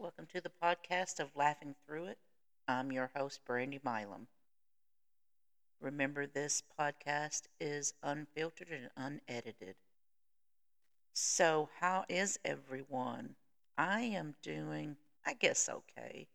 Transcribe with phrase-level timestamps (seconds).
[0.00, 2.18] Welcome to the podcast of Laughing Through It.
[2.66, 4.28] I'm your host, Brandy Milam.
[5.78, 9.74] Remember, this podcast is unfiltered and unedited.
[11.12, 13.34] So, how is everyone?
[13.76, 16.28] I am doing, I guess, okay.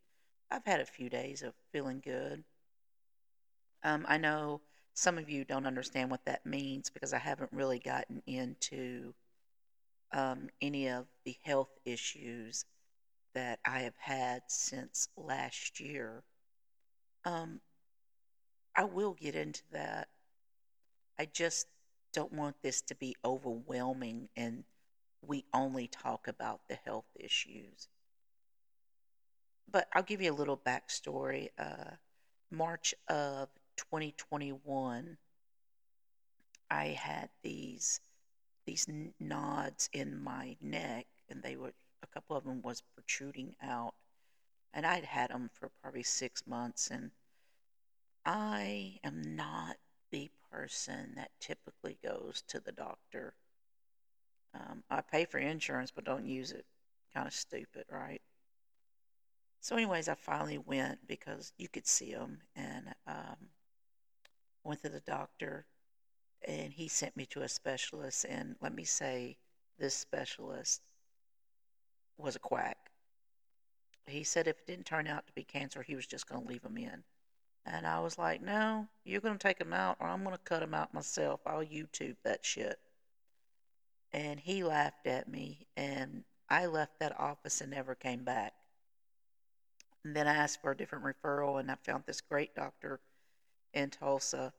[0.51, 2.43] I've had a few days of feeling good.
[3.81, 4.61] Um, I know
[4.93, 9.15] some of you don't understand what that means because I haven't really gotten into
[10.11, 12.63] um, any of the health issues
[13.35, 16.23] that I have had since last year.
[17.25, 17.59] Um,
[18.75, 20.07] I will get into that.
[21.19, 21.67] I just
[22.13, 24.63] don't want this to be overwhelming and
[25.21, 27.89] we only talk about the health issues.
[29.71, 31.49] But I'll give you a little backstory.
[31.57, 31.95] Uh,
[32.51, 35.17] March of 2021,
[36.69, 37.99] I had these
[38.65, 38.87] these
[39.19, 41.73] nods in my neck, and they were
[42.05, 43.93] a couple of them was protruding out,
[44.73, 47.11] and I'd had them for probably six months, and
[48.25, 49.77] I am not
[50.11, 53.33] the person that typically goes to the doctor.
[54.53, 56.65] Um, I pay for insurance, but don't use it.
[57.13, 58.21] Kind of stupid, right?
[59.61, 63.49] So, anyways, I finally went because you could see them, and um,
[64.63, 65.65] went to the doctor,
[66.47, 68.25] and he sent me to a specialist.
[68.29, 69.37] And let me say,
[69.77, 70.81] this specialist
[72.17, 72.77] was a quack.
[74.07, 76.47] He said if it didn't turn out to be cancer, he was just going to
[76.47, 77.03] leave him in.
[77.65, 80.41] And I was like, no, you're going to take him out, or I'm going to
[80.43, 81.39] cut him out myself.
[81.45, 82.77] I'll YouTube that shit.
[84.13, 88.53] And he laughed at me, and I left that office and never came back.
[90.03, 92.99] And then I asked for a different referral, and I found this great doctor
[93.73, 94.53] in Tulsa,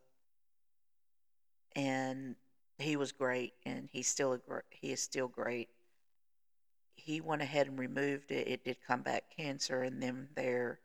[1.76, 2.34] and
[2.78, 4.40] he was great, and he's still a
[4.70, 5.68] he is still great
[7.06, 8.48] he went ahead and removed it.
[8.48, 10.80] It did come back cancer, and then there,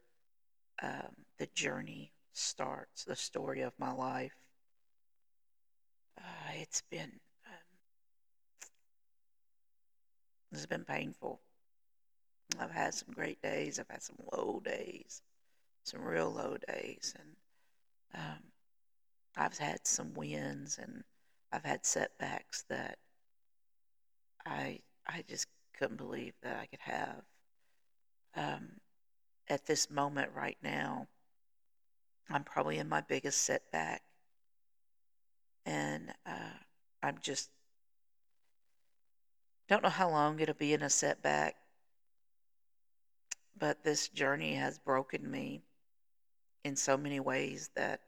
[0.84, 3.04] um, the journey starts.
[3.04, 4.36] The story of my life.
[6.16, 7.12] Uh, it's been
[7.48, 7.74] um,
[10.52, 11.40] it's been painful.
[12.60, 13.80] I've had some great days.
[13.80, 15.24] I've had some low days,
[15.84, 17.36] some real low days, and
[18.14, 18.44] um,
[19.36, 21.04] I've had some wins, and
[21.52, 23.00] I've had setbacks that
[24.46, 25.48] I I just
[25.82, 27.24] couldn't believe that I could have.
[28.36, 28.74] Um,
[29.50, 31.08] at this moment right now,
[32.30, 34.04] I'm probably in my biggest setback.
[35.66, 36.60] And uh,
[37.02, 37.50] I'm just,
[39.68, 41.56] don't know how long it'll be in a setback,
[43.58, 45.62] but this journey has broken me
[46.64, 48.02] in so many ways that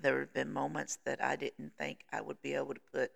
[0.00, 3.12] there have been moments that I didn't think I would be able to put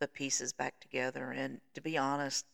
[0.00, 1.30] the pieces back together.
[1.30, 2.46] And to be honest,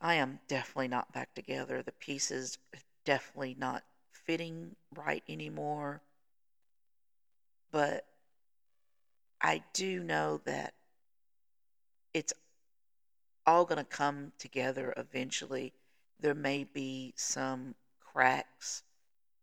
[0.00, 1.82] I am definitely not back together.
[1.82, 2.58] The pieces
[3.04, 6.02] definitely not fitting right anymore.
[7.70, 8.06] But
[9.40, 10.74] I do know that
[12.14, 12.32] it's
[13.46, 15.72] all going to come together eventually.
[16.20, 18.82] There may be some cracks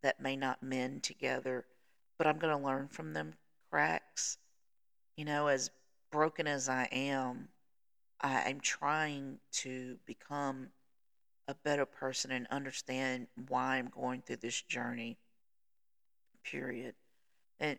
[0.01, 1.65] that may not mend together,
[2.17, 3.33] but I'm going to learn from them
[3.71, 4.37] cracks.
[5.15, 5.71] You know, as
[6.11, 7.49] broken as I am,
[8.21, 10.69] I, am trying to become
[11.47, 15.17] a better person and understand why I'm going through this journey.
[16.43, 16.95] Period.
[17.59, 17.77] And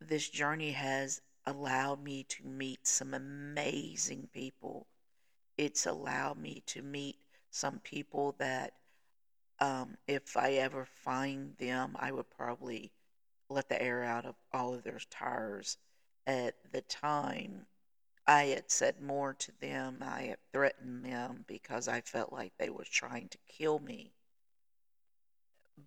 [0.00, 4.86] this journey has allowed me to meet some amazing people.
[5.56, 7.16] It's allowed me to meet
[7.50, 8.74] some people that,
[9.60, 12.92] um, if I ever find them, I would probably
[13.48, 15.78] let the air out of all of their tires.
[16.28, 17.66] At the time,
[18.26, 20.02] I had said more to them.
[20.02, 24.12] I had threatened them because I felt like they were trying to kill me,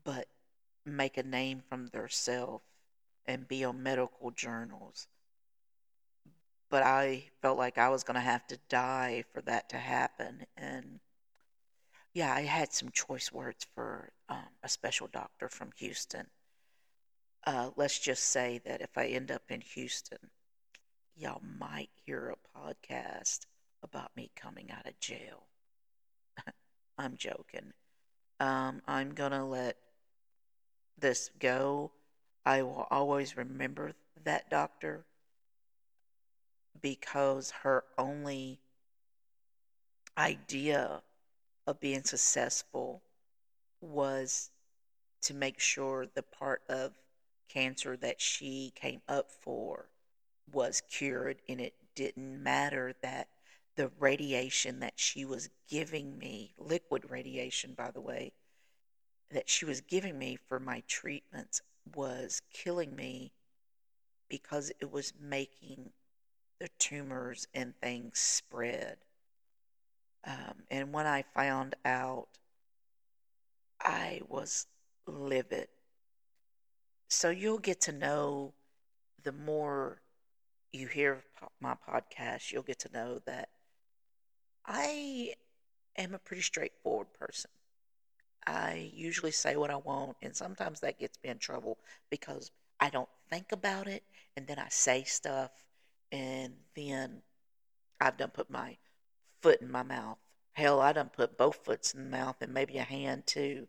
[0.03, 0.27] but
[0.83, 2.63] make a name from themselves
[3.27, 5.07] and be on medical journals.
[6.69, 10.47] But I felt like I was going to have to die for that to happen.
[10.57, 11.01] And
[12.13, 16.27] yeah, I had some choice words for um, a special doctor from Houston.
[17.45, 20.29] Uh, let's just say that if I end up in Houston,
[21.15, 23.41] y'all might hear a podcast
[23.81, 25.47] about me coming out of jail.
[26.97, 27.73] I'm joking.
[28.39, 29.77] Um, I'm going to let
[30.99, 31.91] this go.
[32.45, 35.05] I will always remember that doctor
[36.81, 38.59] because her only
[40.17, 41.01] idea
[41.67, 43.01] of being successful
[43.79, 44.51] was
[45.21, 46.93] to make sure the part of
[47.51, 49.89] cancer that she came up for
[50.51, 53.27] was cured, and it didn't matter that
[53.75, 58.33] the radiation that she was giving me, liquid radiation, by the way,
[59.31, 61.61] that she was giving me for my treatments
[61.95, 63.31] was killing me
[64.29, 65.91] because it was making
[66.59, 68.97] the tumors and things spread.
[70.25, 72.27] Um, and when I found out,
[73.79, 74.67] I was
[75.07, 75.69] livid.
[77.11, 78.53] So you'll get to know
[79.21, 80.01] the more
[80.71, 81.21] you hear
[81.59, 83.49] my podcast, you'll get to know that
[84.65, 85.33] I
[85.97, 87.51] am a pretty straightforward person.
[88.47, 91.79] I usually say what I want, and sometimes that gets me in trouble
[92.09, 92.49] because
[92.79, 94.03] I don't think about it,
[94.37, 95.51] and then I say stuff,
[96.13, 97.21] and then
[97.99, 98.77] I've done put my
[99.41, 100.17] foot in my mouth.
[100.53, 103.67] Hell, I done put both foots in the mouth and maybe a hand too.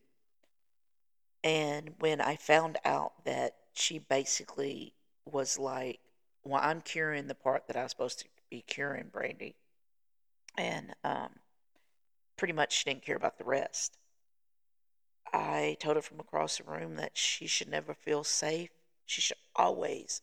[1.44, 4.94] And when I found out that she basically
[5.24, 6.00] was like,
[6.44, 9.54] well, I'm curing the part that I was supposed to be curing, Brandy.
[10.56, 11.30] And um,
[12.36, 13.96] pretty much she didn't care about the rest.
[15.32, 18.70] I told her from across the room that she should never feel safe.
[19.06, 20.20] She should always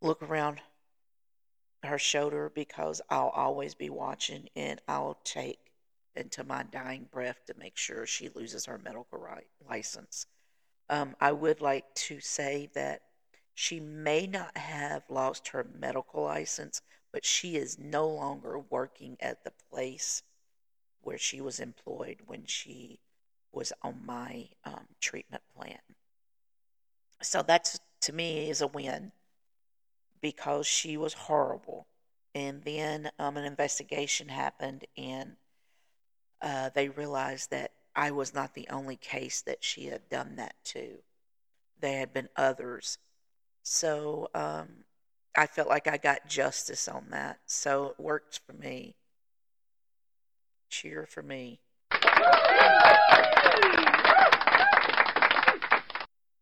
[0.00, 0.60] look around
[1.84, 5.67] her shoulder because I'll always be watching and I'll take
[6.18, 10.26] into my dying breath to make sure she loses her medical right, license.
[10.90, 13.02] Um, I would like to say that
[13.54, 16.82] she may not have lost her medical license,
[17.12, 20.22] but she is no longer working at the place
[21.02, 23.00] where she was employed when she
[23.52, 25.78] was on my um, treatment plan.
[27.22, 29.12] So that's to me is a win
[30.20, 31.86] because she was horrible.
[32.34, 35.36] And then um, an investigation happened, and
[36.40, 40.54] uh, they realized that I was not the only case that she had done that
[40.66, 40.98] to.
[41.80, 42.98] There had been others.
[43.62, 44.68] So um,
[45.36, 47.38] I felt like I got justice on that.
[47.46, 48.94] So it worked for me.
[50.70, 51.60] Cheer for me.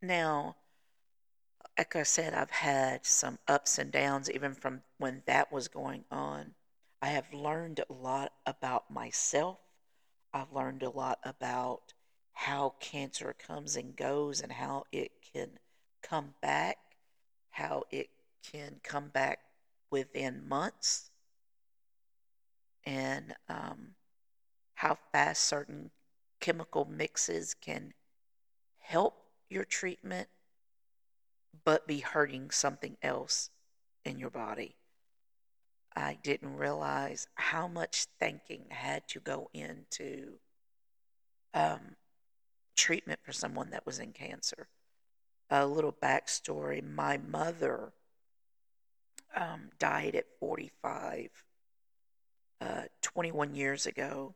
[0.02, 0.56] Now,
[1.78, 6.04] like I said, I've had some ups and downs even from when that was going
[6.10, 6.54] on.
[7.02, 9.58] I have learned a lot about myself.
[10.36, 11.94] I've learned a lot about
[12.34, 15.48] how cancer comes and goes and how it can
[16.02, 16.76] come back,
[17.48, 18.10] how it
[18.42, 19.38] can come back
[19.90, 21.10] within months,
[22.84, 23.94] and um,
[24.74, 25.90] how fast certain
[26.38, 27.94] chemical mixes can
[28.78, 29.14] help
[29.48, 30.28] your treatment
[31.64, 33.48] but be hurting something else
[34.04, 34.76] in your body.
[35.96, 40.34] I didn't realize how much thinking had to go into
[41.54, 41.96] um,
[42.76, 44.68] treatment for someone that was in cancer.
[45.48, 47.92] A little backstory my mother
[49.34, 51.30] um, died at 45,
[52.60, 54.34] uh, 21 years ago,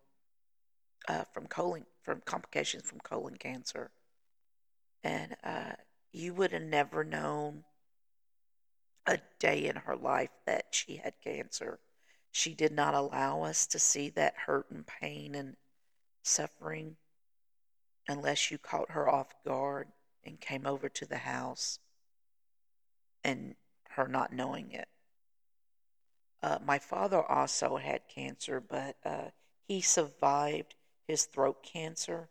[1.09, 3.91] uh, from colon from complications from colon cancer,
[5.03, 5.73] and uh,
[6.13, 7.65] you would have never known
[9.07, 11.79] a day in her life that she had cancer.
[12.31, 15.57] She did not allow us to see that hurt and pain and
[16.23, 16.97] suffering
[18.09, 19.89] unless you caught her off guard
[20.25, 21.79] and came over to the house
[23.25, 23.55] and
[23.91, 24.89] her not knowing it.
[26.43, 29.29] Uh, my father also had cancer, but uh,
[29.67, 30.75] he survived
[31.07, 32.29] his throat cancer,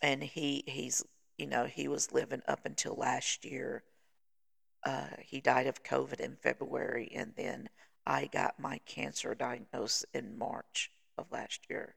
[0.00, 1.02] and he he's
[1.36, 3.82] you know, he was living up until last year.
[4.86, 7.68] Uh, he died of COVID in February, and then
[8.06, 11.94] I got my cancer diagnosis in March of last year.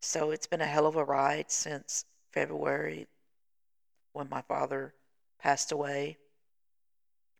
[0.00, 3.08] So it's been a hell of a ride since February
[4.12, 4.94] when my father
[5.40, 6.18] passed away.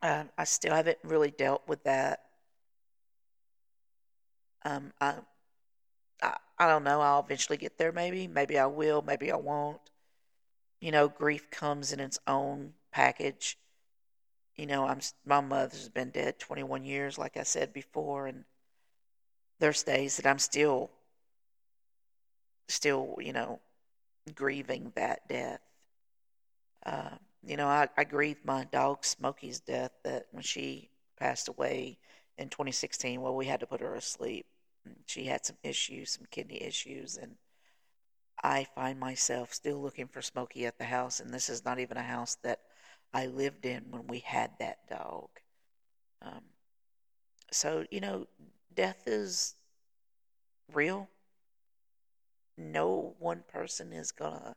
[0.03, 2.25] Um, I still haven't really dealt with that.
[4.65, 5.15] Um, I,
[6.21, 7.01] I, I don't know.
[7.01, 7.93] I'll eventually get there.
[7.93, 9.03] Maybe, maybe I will.
[9.03, 9.81] Maybe I won't
[10.81, 13.59] you know, grief comes in its own package.
[14.57, 18.45] You know, I'm my mother's been dead 21 years, like I said before, and
[19.59, 20.91] there's days that I'm still,
[22.69, 23.61] still, you know,
[24.35, 25.61] grieving that death.
[26.85, 31.99] Uh, you know, I, I grieved my dog Smokey's death that when she passed away
[32.39, 33.21] in 2016.
[33.21, 34.47] Well, we had to put her asleep.
[35.07, 37.37] She had some issues, some kidney issues, and
[38.43, 41.97] I find myself still looking for Smokey at the house, and this is not even
[41.97, 42.61] a house that
[43.17, 45.31] I lived in when we had that dog.
[46.21, 46.43] Um,
[47.51, 48.27] so, you know,
[48.75, 49.55] death is
[50.75, 51.09] real.
[52.59, 54.55] No one person is gonna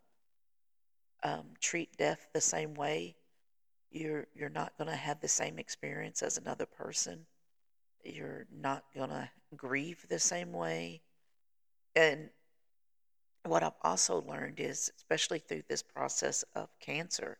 [1.23, 3.15] um, treat death the same way.
[3.91, 7.27] You're you're not gonna have the same experience as another person.
[8.03, 11.01] You're not going to grieve the same way.
[11.95, 12.29] And
[13.45, 17.37] what I've also learned is, especially through this process of cancer,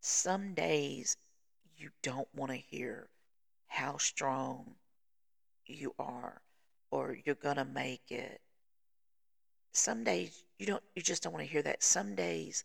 [0.00, 1.16] some days
[1.76, 3.08] you don't want to hear
[3.66, 4.74] how strong
[5.66, 6.40] you are
[6.90, 8.40] or you're going to make it.
[9.72, 11.82] Some days you don't you just don't want to hear that.
[11.82, 12.64] Some days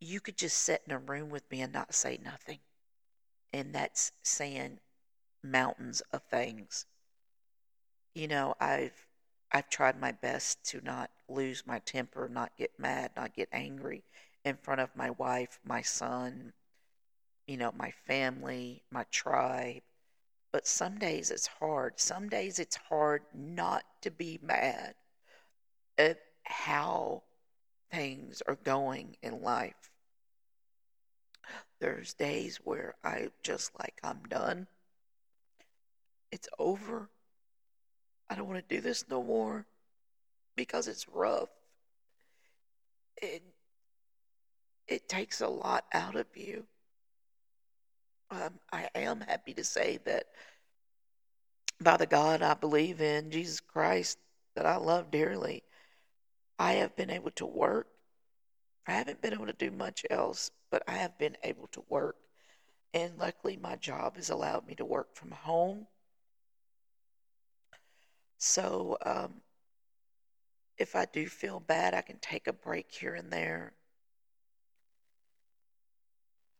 [0.00, 2.58] you could just sit in a room with me and not say nothing.
[3.52, 4.78] And that's saying
[5.42, 6.86] mountains of things.
[8.14, 9.06] You know, I've
[9.52, 14.04] I've tried my best to not lose my temper, not get mad, not get angry
[14.44, 16.52] in front of my wife, my son,
[17.46, 19.82] you know, my family, my tribe.
[20.52, 22.00] But some days it's hard.
[22.00, 24.94] Some days it's hard not to be mad
[25.98, 27.22] at how
[27.90, 29.90] things are going in life.
[31.80, 34.66] There's days where I just like, I'm done.
[36.30, 37.08] It's over.
[38.28, 39.66] I don't want to do this no more
[40.56, 41.48] because it's rough.
[43.20, 43.42] It,
[44.90, 46.64] it takes a lot out of you.
[48.30, 50.26] Um, I am happy to say that
[51.80, 54.18] by the God I believe in, Jesus Christ,
[54.54, 55.62] that I love dearly,
[56.58, 57.86] I have been able to work.
[58.86, 62.16] I haven't been able to do much else, but I have been able to work.
[62.92, 65.86] And luckily, my job has allowed me to work from home.
[68.38, 69.34] So, um,
[70.76, 73.74] if I do feel bad, I can take a break here and there.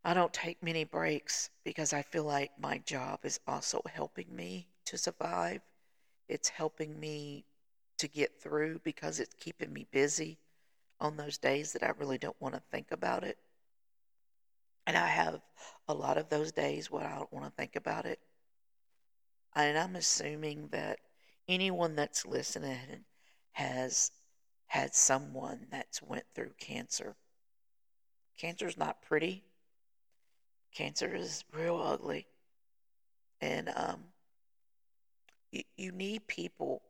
[0.03, 4.67] I don't take many breaks because I feel like my job is also helping me
[4.85, 5.61] to survive.
[6.27, 7.45] It's helping me
[7.99, 10.39] to get through because it's keeping me busy
[10.99, 13.37] on those days that I really don't want to think about it.
[14.87, 15.41] And I have
[15.87, 18.19] a lot of those days where I don't want to think about it.
[19.55, 20.99] And I'm assuming that
[21.47, 23.05] anyone that's listening
[23.51, 24.11] has
[24.65, 27.15] had someone that's went through cancer.
[28.37, 29.43] Cancer's not pretty.
[30.73, 32.27] Cancer is real ugly.
[33.39, 34.03] And um
[35.51, 36.81] you, you need people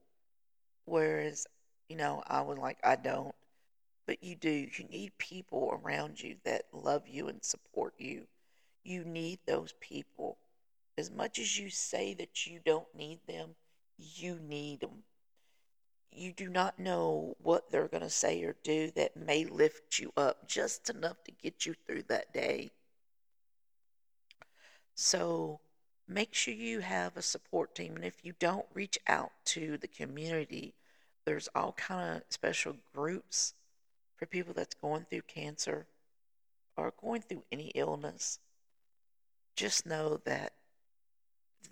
[0.86, 1.48] whereas,
[1.90, 3.36] you know, I would like I don't
[4.12, 4.50] but you do.
[4.50, 8.28] You need people around you that love you and support you.
[8.84, 10.38] You need those people.
[10.98, 13.56] As much as you say that you don't need them,
[13.98, 15.04] you need them.
[16.12, 20.12] You do not know what they're going to say or do that may lift you
[20.18, 22.72] up just enough to get you through that day.
[25.01, 25.60] So
[26.08, 27.96] make sure you have a support team.
[27.96, 30.75] And if you don't reach out to the community,
[31.25, 33.55] there's all kind of special groups
[34.15, 35.88] for people that's going through cancer
[36.77, 38.38] or going through any illness,
[39.55, 40.53] just know that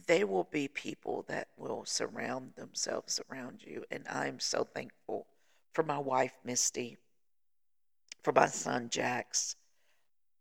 [0.08, 3.86] there will be people that will surround themselves around you.
[3.92, 5.28] And I'm so thankful
[5.74, 6.98] for my wife, Misty,
[8.24, 9.56] for my son, Jax,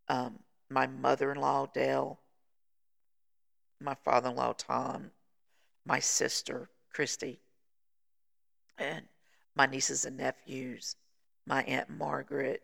[0.08, 0.38] um,
[0.70, 2.18] my mother in law, Dale,
[3.80, 5.10] my father in law, Tom,
[5.84, 7.40] my sister, Christy,
[8.78, 9.06] and
[9.54, 10.96] my nieces and nephews
[11.48, 12.62] my Aunt Margaret,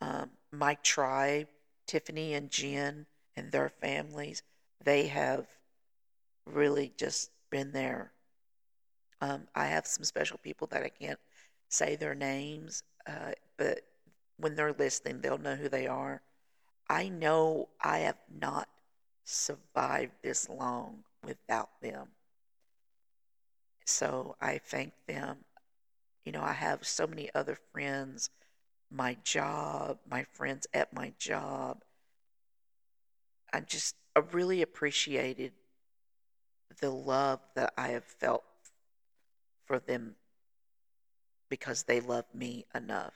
[0.00, 1.46] um, my tribe,
[1.86, 3.06] Tiffany and Jen
[3.36, 4.42] and their families,
[4.84, 5.46] they have
[6.44, 8.12] really just been there.
[9.20, 11.18] Um, I have some special people that I can't
[11.68, 13.82] say their names, uh, but
[14.38, 16.20] when they're listening, they'll know who they are.
[16.90, 18.68] I know I have not
[19.26, 22.08] survived this long without them.
[23.84, 25.44] So I thank them
[26.26, 28.30] you know, I have so many other friends,
[28.90, 31.84] my job, my friends at my job.
[33.52, 35.52] I just I really appreciated
[36.80, 38.42] the love that I have felt
[39.66, 40.16] for them
[41.48, 43.14] because they love me enough.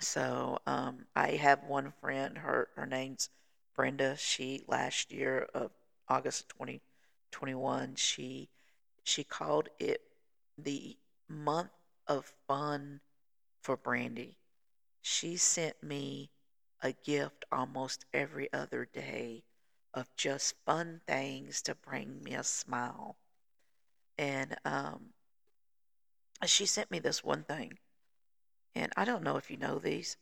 [0.00, 2.38] So um, I have one friend.
[2.38, 3.28] Her her name's
[3.76, 4.16] Brenda.
[4.16, 5.70] She last year of
[6.08, 6.80] August twenty
[7.30, 7.94] twenty one.
[7.94, 8.48] She
[9.04, 10.00] she called it
[10.58, 10.96] the
[11.28, 11.70] month
[12.06, 13.00] of fun
[13.60, 14.38] for Brandy.
[15.02, 16.30] She sent me
[16.82, 19.44] a gift almost every other day
[19.94, 23.16] of just fun things to bring me a smile.
[24.18, 25.10] And um,
[26.44, 27.78] she sent me this one thing.
[28.74, 30.16] And I don't know if you know these,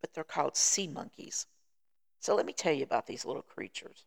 [0.00, 1.46] but they're called sea monkeys.
[2.20, 4.04] So let me tell you about these little creatures.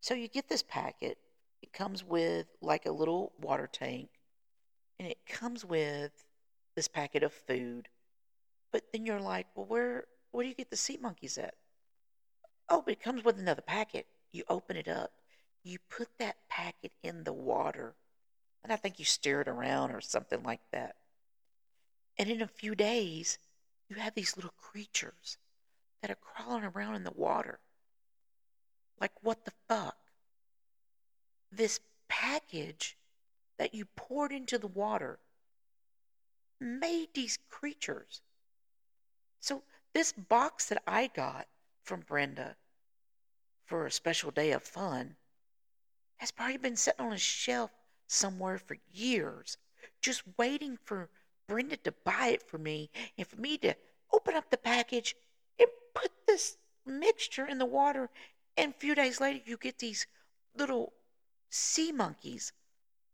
[0.00, 1.18] So you get this packet.
[1.62, 4.10] It comes with like a little water tank
[4.98, 6.24] and it comes with
[6.76, 7.88] this packet of food.
[8.72, 11.56] But then you're like, well, where where do you get the sea monkeys at?
[12.68, 14.06] Oh, but it comes with another packet.
[14.30, 15.12] You open it up.
[15.62, 17.96] you put that packet in the water,
[18.62, 20.96] and I think you stir it around or something like that.
[22.18, 23.38] And in a few days,
[23.88, 25.38] you have these little creatures
[26.00, 27.58] that are crawling around in the water.
[29.00, 29.96] Like, what the fuck?
[31.50, 32.96] This package
[33.58, 35.18] that you poured into the water
[36.60, 38.22] made these creatures.
[39.40, 39.62] So,
[39.92, 41.46] this box that I got
[41.82, 42.56] from Brenda
[43.64, 45.16] for a special day of fun
[46.16, 47.70] has probably been sitting on a shelf
[48.06, 49.56] somewhere for years,
[50.00, 51.10] just waiting for
[51.46, 53.74] Brenda to buy it for me and for me to
[54.12, 55.14] open up the package
[55.58, 58.08] and put this mixture in the water.
[58.56, 60.06] And a few days later, you get these
[60.56, 60.92] little
[61.50, 62.52] sea monkeys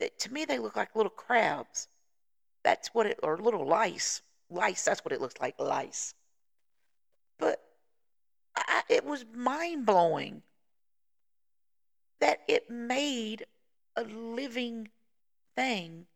[0.01, 1.89] that to me they look like little crabs.
[2.63, 4.23] That's what it, or little lice.
[4.51, 6.15] Lice, that's what it looks like, lice.
[7.39, 7.61] But
[8.55, 10.43] I, it was mind blowing
[12.21, 13.47] that it made
[13.97, 14.89] a living
[15.57, 16.07] thing.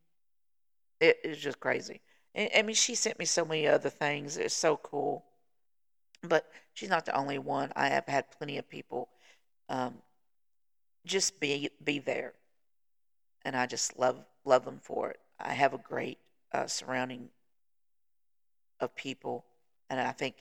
[1.00, 2.00] It is just crazy.
[2.36, 4.36] I mean, she sent me so many other things.
[4.36, 5.24] It's so cool.
[6.28, 7.72] But she's not the only one.
[7.76, 9.08] I have had plenty of people
[9.68, 9.94] um,
[11.04, 12.32] just be be there,
[13.44, 15.20] and I just love love them for it.
[15.38, 16.18] I have a great
[16.52, 17.28] uh, surrounding
[18.80, 19.44] of people,
[19.90, 20.36] and I think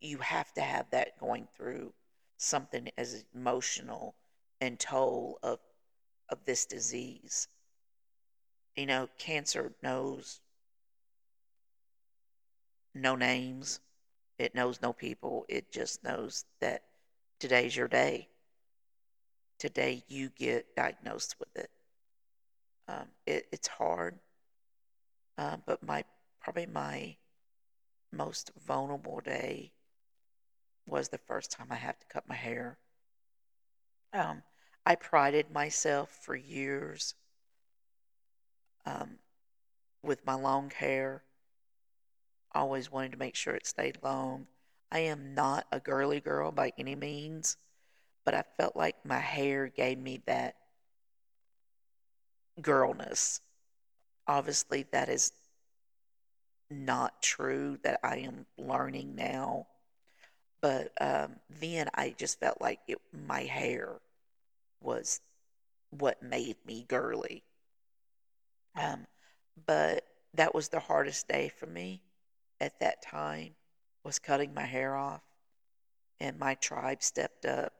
[0.00, 1.92] you have to have that going through
[2.36, 4.14] something as emotional
[4.60, 5.58] and toll of
[6.28, 7.48] of this disease.
[8.76, 10.40] You know, cancer knows
[12.94, 13.80] no names.
[14.42, 15.46] It knows no people.
[15.48, 16.82] It just knows that
[17.38, 18.28] today's your day.
[19.60, 21.70] Today you get diagnosed with it.
[22.88, 24.18] Um, it it's hard,
[25.38, 26.02] uh, but my
[26.40, 27.14] probably my
[28.10, 29.70] most vulnerable day
[30.88, 32.78] was the first time I had to cut my hair.
[34.12, 34.42] Um,
[34.84, 37.14] I prided myself for years
[38.86, 39.18] um,
[40.02, 41.22] with my long hair.
[42.54, 44.46] Always wanted to make sure it stayed long.
[44.90, 47.56] I am not a girly girl by any means,
[48.24, 50.56] but I felt like my hair gave me that
[52.60, 53.40] girlness.
[54.26, 55.32] Obviously, that is
[56.70, 59.66] not true that I am learning now.
[60.60, 63.96] But um, then I just felt like it, my hair
[64.80, 65.20] was
[65.90, 67.42] what made me girly.
[68.76, 69.06] Um,
[69.66, 72.00] but that was the hardest day for me
[72.62, 73.56] at that time
[74.04, 75.22] was cutting my hair off
[76.20, 77.72] and my tribe stepped up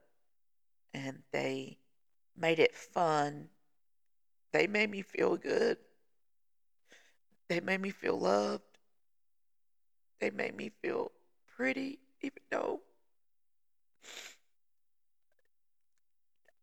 [0.92, 1.78] and they
[2.36, 3.48] made it fun
[4.52, 5.78] they made me feel good
[7.48, 8.64] they made me feel loved
[10.20, 11.12] they made me feel
[11.56, 12.80] pretty even though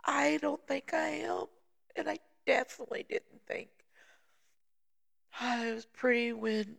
[0.05, 1.45] I don't think I am.
[1.95, 3.69] And I definitely didn't think
[5.39, 6.77] I was pretty when,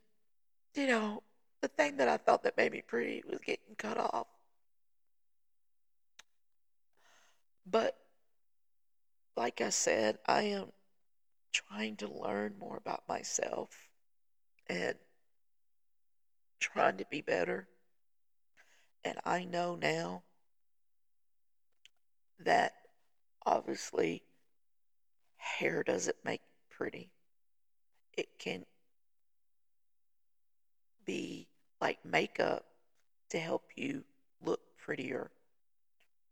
[0.74, 1.22] you know,
[1.60, 4.26] the thing that I thought that made me pretty was getting cut off.
[7.66, 7.96] But,
[9.36, 10.72] like I said, I am
[11.52, 13.70] trying to learn more about myself
[14.68, 14.94] and
[16.58, 17.68] trying to be better.
[19.04, 20.22] And I know now
[22.44, 22.72] that
[23.44, 24.22] obviously
[25.36, 27.10] hair doesn't make pretty.
[28.16, 28.64] It can
[31.04, 31.49] be
[31.80, 32.64] like makeup
[33.30, 34.04] to help you
[34.42, 35.30] look prettier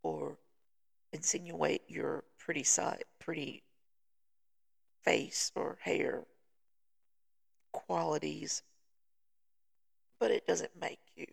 [0.03, 0.39] or
[1.13, 3.63] insinuate your pretty side, pretty
[5.03, 6.25] face or hair
[7.73, 8.63] qualities,
[10.19, 11.27] but it doesn't make you.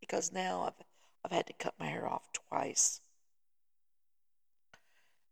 [0.00, 0.86] Because now I've
[1.24, 3.00] I've had to cut my hair off twice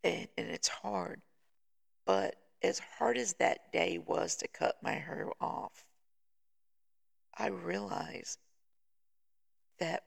[0.04, 1.20] and, and it's hard.
[2.06, 5.84] But as hard as that day was to cut my hair off,
[7.40, 8.38] I realized
[9.78, 10.02] that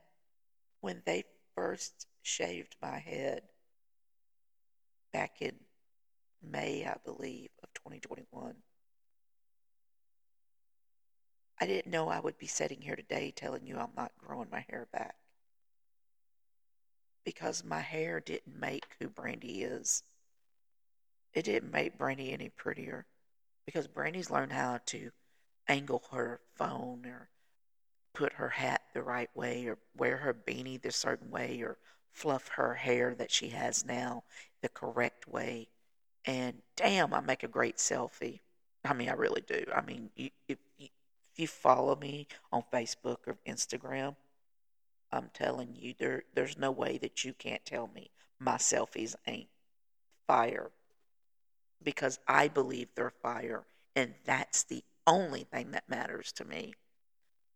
[0.81, 1.23] when they
[1.55, 3.41] first shaved my head
[5.11, 5.55] back in
[6.43, 8.53] May, I believe, of 2021,
[11.59, 14.63] I didn't know I would be sitting here today telling you I'm not growing my
[14.69, 15.15] hair back
[17.25, 20.03] because my hair didn't make who Brandy is.
[21.33, 23.07] It didn't make Brandy any prettier
[23.65, 25.09] because Brandy's learned how to
[25.67, 27.29] angle her phone or
[28.13, 31.77] put her hat the right way or wear her beanie the certain way or
[32.11, 34.23] fluff her hair that she has now
[34.61, 35.67] the correct way.
[36.25, 38.39] And damn, I make a great selfie.
[38.85, 39.63] I mean, I really do.
[39.75, 40.89] I mean, you, if, if
[41.35, 44.15] you follow me on Facebook or Instagram,
[45.11, 49.47] I'm telling you, there there's no way that you can't tell me my selfies ain't
[50.27, 50.71] fire
[51.83, 53.63] because I believe they're fire,
[53.95, 56.73] and that's the only thing that matters to me.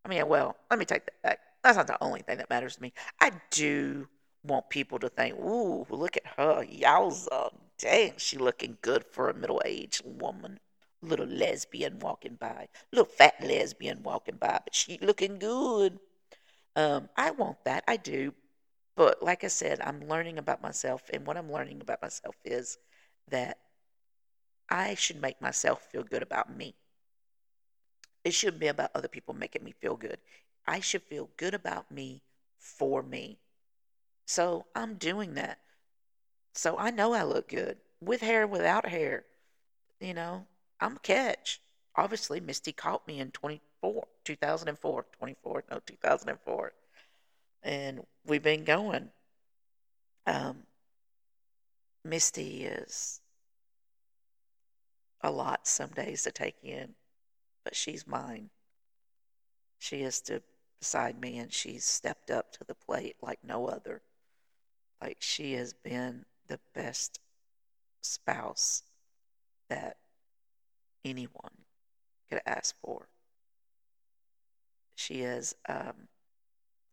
[0.05, 1.39] I mean, well, let me take that back.
[1.63, 2.93] That's not the only thing that matters to me.
[3.19, 4.07] I do
[4.43, 6.63] want people to think, ooh, look at her.
[6.65, 7.51] Yowza.
[7.77, 10.59] Dang, she looking good for a middle aged woman.
[11.01, 12.69] Little lesbian walking by.
[12.91, 15.99] Little fat lesbian walking by, but she looking good.
[16.75, 17.83] Um, I want that.
[17.87, 18.33] I do.
[18.95, 22.77] But like I said, I'm learning about myself, and what I'm learning about myself is
[23.29, 23.59] that
[24.69, 26.75] I should make myself feel good about me.
[28.27, 30.17] It shouldn't be about other people making me feel good.
[30.67, 32.21] I should feel good about me
[32.59, 33.39] for me.
[34.25, 35.59] So I'm doing that.
[36.53, 39.23] So I know I look good with hair, without hair.
[40.01, 40.45] You know,
[40.81, 41.61] I'm a catch.
[41.95, 46.73] Obviously, Misty caught me in 24, 2004, 24, no, 2004.
[47.63, 49.09] And we've been going.
[50.25, 50.63] Um,
[52.03, 53.21] Misty is
[55.21, 56.93] a lot some days to take in,
[57.67, 58.49] but she's mine.
[59.77, 60.43] She is stood
[60.79, 64.01] beside me and she's stepped up to the plate like no other.
[65.01, 67.19] Like she has been the best
[67.99, 68.83] spouse
[69.67, 69.97] that
[71.03, 71.65] anyone
[72.29, 73.09] could ask for.
[74.95, 76.07] She is, um,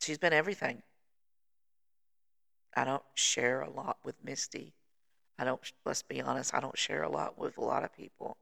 [0.01, 0.83] she's been everything.
[2.77, 4.75] I don't share a lot with Misty.
[5.39, 8.39] I don't, let's be honest, I don't share a lot with a lot of people.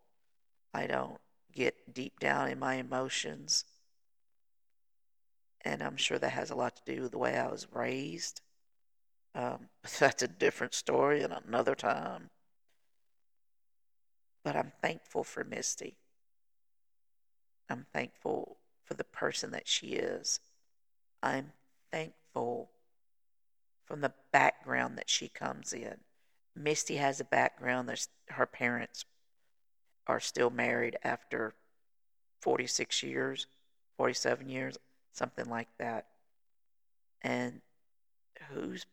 [0.73, 1.19] I don't
[1.53, 3.65] get deep down in my emotions.
[5.65, 8.41] And I'm sure that has a lot to do with the way I was raised.
[9.35, 12.31] Um, that's a different story and another time.
[14.45, 15.97] But I'm thankful for Misty.
[17.71, 20.41] I'm thankful for the person that she is.
[21.23, 21.53] I'm
[21.91, 22.71] thankful
[23.85, 25.99] from the background that she comes in.
[26.55, 29.05] Misty has a background that her parents
[30.07, 31.55] are still married after
[32.41, 33.47] 46 years,
[33.97, 34.79] 47 years,
[35.13, 36.07] something like that.
[37.23, 37.61] And
[38.51, 38.87] who's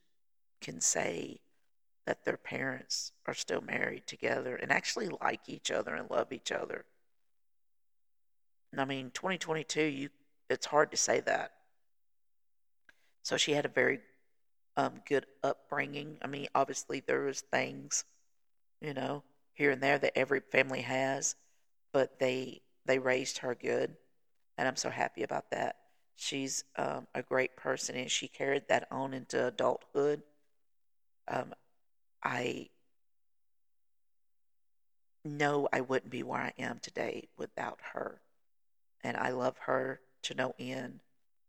[0.62, 1.40] can say
[2.06, 6.52] that their parents are still married together and actually like each other and love each
[6.52, 6.86] other.
[8.78, 10.10] I mean, 2022, you
[10.50, 11.52] it's hard to say that.
[13.24, 14.00] So she had a very
[14.78, 16.18] um, good upbringing.
[16.22, 18.06] I mean, obviously there was things,
[18.82, 19.24] you know,
[19.60, 21.36] here and there that every family has,
[21.94, 23.96] but they they raised her good,
[24.58, 25.76] and I'm so happy about that.
[26.16, 30.24] She's um, a great person, and she carried that on into adulthood
[31.30, 31.54] um,
[32.24, 32.70] I
[35.24, 38.22] know I wouldn't be where I am today without her.
[39.04, 41.02] And I love her to no end.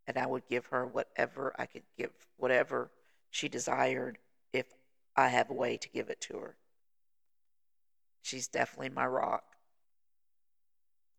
[0.06, 2.90] And I would give her whatever I could give, whatever
[3.30, 4.18] she desired,
[4.52, 4.66] if
[5.16, 6.56] I have a way to give it to her.
[8.22, 9.44] She's definitely my rock.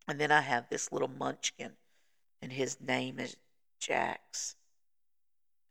[0.08, 1.72] And then I have this little munchkin,
[2.40, 3.36] and his name is
[3.78, 4.56] Jax.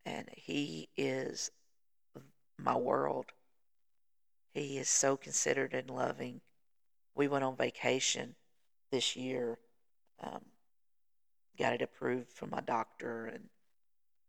[0.06, 1.52] And he is
[2.58, 3.28] my world.
[4.54, 6.42] He is so considerate and loving.
[7.16, 8.36] We went on vacation
[8.92, 9.58] this year,
[10.22, 10.42] um,
[11.58, 13.50] got it approved from my doctor, and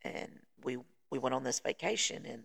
[0.05, 0.31] and
[0.63, 0.79] we
[1.11, 2.45] we went on this vacation, and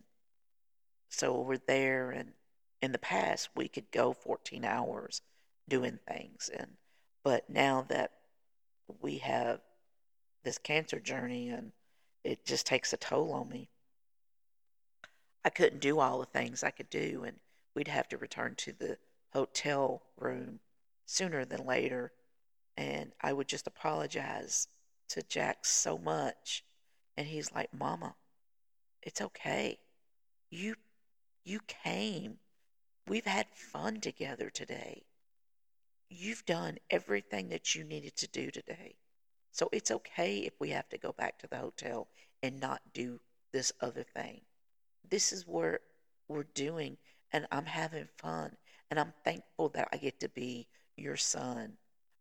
[1.10, 2.12] so we're there.
[2.12, 2.34] And
[2.82, 5.22] in the past, we could go 14 hours
[5.68, 6.78] doing things, and
[7.24, 8.12] but now that
[9.02, 9.60] we have
[10.44, 11.72] this cancer journey, and
[12.24, 13.70] it just takes a toll on me.
[15.44, 17.38] I couldn't do all the things I could do, and
[17.76, 18.98] we'd have to return to the
[19.34, 20.60] hotel room
[21.06, 22.12] sooner than later.
[22.76, 24.68] And I would just apologize
[25.10, 26.64] to Jax so much.
[27.16, 28.16] And he's like, Mama,
[29.02, 29.80] it's okay.
[30.50, 30.76] You
[31.44, 32.40] you came.
[33.08, 35.04] We've had fun together today.
[36.10, 38.96] You've done everything that you needed to do today.
[39.52, 42.08] So it's okay if we have to go back to the hotel
[42.44, 43.20] and not do
[43.52, 44.42] this other thing
[45.10, 45.82] this is what
[46.28, 46.98] we're doing
[47.32, 48.56] and I'm having fun
[48.90, 51.74] and I'm thankful that I get to be your son.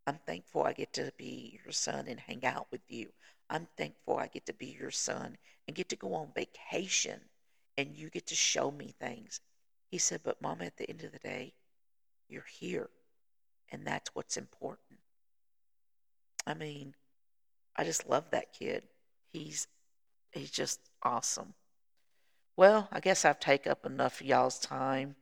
[0.05, 3.09] I'm thankful I get to be your son and hang out with you.
[3.49, 7.19] I'm thankful I get to be your son and get to go on vacation
[7.77, 9.39] and you get to show me things.
[9.89, 11.53] He said, But mama, at the end of the day,
[12.27, 12.89] you're here.
[13.71, 14.99] And that's what's important.
[16.45, 16.95] I mean,
[17.75, 18.83] I just love that kid.
[19.31, 19.67] He's
[20.31, 21.53] he's just awesome.
[22.55, 25.15] Well, I guess I've taken up enough of y'all's time.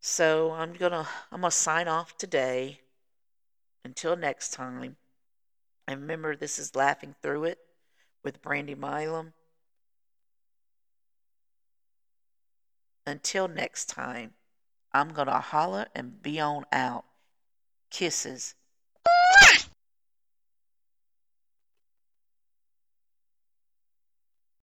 [0.00, 2.80] So I'm gonna I'm gonna sign off today.
[3.84, 4.96] Until next time.
[5.88, 7.58] And remember this is Laughing Through It
[8.22, 9.32] with Brandy Milam.
[13.10, 14.34] Until next time,
[14.92, 17.06] I'm going to holler and be on out.
[17.90, 18.54] Kisses.